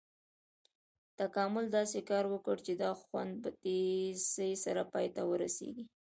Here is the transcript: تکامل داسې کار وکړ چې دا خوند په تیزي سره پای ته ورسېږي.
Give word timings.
تکامل 1.19 1.65
داسې 1.77 1.99
کار 2.09 2.25
وکړ 2.33 2.55
چې 2.65 2.73
دا 2.83 2.91
خوند 3.01 3.31
په 3.43 3.49
تیزي 3.61 4.51
سره 4.65 4.81
پای 4.93 5.07
ته 5.15 5.21
ورسېږي. 5.29 5.85